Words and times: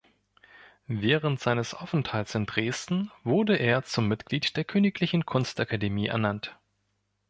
Während 0.87 1.39
seines 1.39 1.75
Aufenthalts 1.75 2.33
in 2.33 2.47
Dresden 2.47 3.11
wurde 3.23 3.57
er 3.57 3.83
zum 3.83 4.07
Mitglied 4.07 4.57
der 4.57 4.63
königlichen 4.63 5.27
Kunstakademie 5.27 6.07
ernannt. 6.07 6.57